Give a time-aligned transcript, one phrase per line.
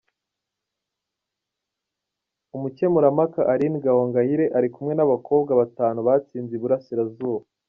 [2.55, 7.45] Umukemurampaka Aline Gahongayire arikumwe n’abakobwa batanu batsinze Iburasirazuba.